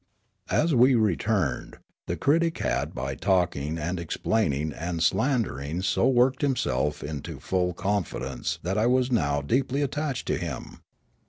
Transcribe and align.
As 0.49 0.73
we 0.73 0.95
returned, 0.95 1.77
the 2.07 2.17
critic 2.17 2.57
had 2.57 2.95
by 2.95 3.13
talking 3.13 3.77
and 3.77 3.99
ex 3.99 4.17
plaining 4.17 4.73
and 4.73 5.03
slandering 5.03 5.83
so 5.83 6.07
worked 6.09 6.41
himself 6.41 7.03
into 7.03 7.39
full 7.39 7.73
con 7.75 8.03
fidence 8.03 8.57
that 8.63 8.79
I 8.79 8.87
was 8.87 9.11
now 9.11 9.43
deeply 9.43 9.83
attached 9.83 10.25
to 10.29 10.39
him. 10.39 10.79